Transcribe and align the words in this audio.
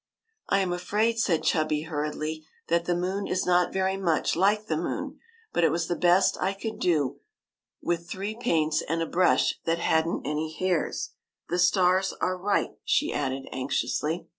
''I 0.49 0.61
am 0.61 0.73
afraid," 0.73 1.19
said 1.19 1.43
Chubby, 1.43 1.83
hurriedly,'' 1.83 2.43
that 2.69 2.85
the 2.85 2.95
moon 2.95 3.27
is 3.27 3.45
not 3.45 3.71
very 3.71 3.97
much 3.97 4.35
like 4.35 4.65
the 4.65 4.75
moon, 4.75 5.19
but 5.53 5.63
it 5.63 5.69
was 5.69 5.85
the 5.87 5.95
best 5.95 6.39
I 6.41 6.53
could 6.53 6.79
do 6.79 7.19
with 7.83 8.09
three 8.09 8.33
paints 8.35 8.81
and 8.81 9.03
a 9.03 9.05
brush 9.05 9.59
that 9.65 9.77
had 9.77 10.07
n't 10.07 10.25
any 10.25 10.51
hairs. 10.57 11.11
The 11.49 11.59
stars 11.59 12.13
are 12.19 12.35
right," 12.35 12.71
she 12.83 13.13
added 13.13 13.45
anxiously. 13.51 14.27